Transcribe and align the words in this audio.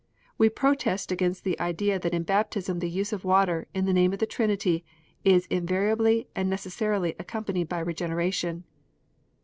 We 0.39 0.49
protest 0.49 1.11
against 1.11 1.43
the 1.43 1.59
idea 1.59 1.99
that 1.99 2.11
in 2.15 2.23
baptism 2.23 2.79
the 2.79 2.89
use 2.89 3.13
of 3.13 3.23
water, 3.23 3.67
in 3.71 3.85
the 3.85 3.93
name 3.93 4.13
of 4.13 4.17
the 4.17 4.25
Trinity, 4.25 4.83
is 5.23 5.45
invariably 5.45 6.27
and 6.35 6.49
necessarily 6.49 7.13
accompanied 7.19 7.69
by 7.69 7.81
regeneration. 7.81 8.63